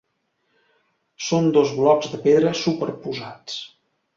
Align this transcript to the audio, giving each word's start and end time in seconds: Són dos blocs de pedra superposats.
Són 1.27 1.51
dos 1.57 1.75
blocs 1.81 2.09
de 2.15 2.21
pedra 2.27 2.57
superposats. 2.63 3.61